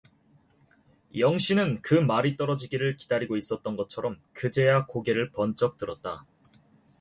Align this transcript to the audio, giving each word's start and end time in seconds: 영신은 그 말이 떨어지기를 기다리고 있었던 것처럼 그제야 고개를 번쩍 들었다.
영신은 1.15 1.83
그 1.83 1.93
말이 1.93 2.35
떨어지기를 2.35 2.97
기다리고 2.97 3.37
있었던 3.37 3.75
것처럼 3.75 4.17
그제야 4.33 4.87
고개를 4.87 5.29
번쩍 5.29 5.77
들었다. 5.77 6.25